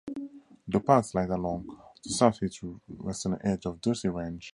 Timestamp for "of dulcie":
3.67-4.09